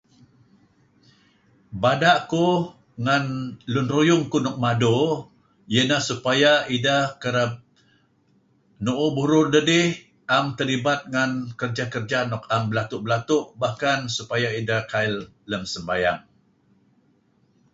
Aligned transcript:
Bada' 1.81 2.15
kuh 2.31 2.57
ngen 3.03 3.25
lun 3.73 3.87
ruyung 3.93 4.23
kuh 4.31 4.43
nuk 4.45 4.57
mado 4.63 4.97
iyeh 5.71 5.83
ineh 5.85 6.01
supaya 6.09 6.51
ideh 6.75 7.03
kereb 7.21 7.51
nuuh 8.83 9.09
burur 9.15 9.45
dedih 9.53 9.87
am 10.37 10.45
terlibat 10.57 10.99
ngen 11.11 11.31
kerja-kerja 11.59 12.19
am 12.55 12.63
belatu'-balatu'.Bahkan 12.69 13.99
supaya 14.17 14.47
ideh 14.61 14.81
kail 14.91 15.13
lem 15.49 15.63
sembayang. 15.73 16.19